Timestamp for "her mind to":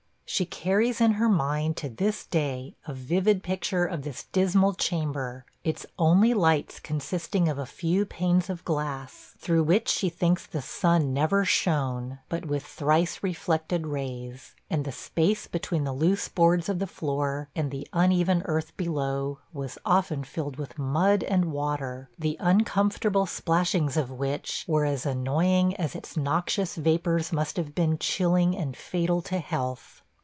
1.15-1.89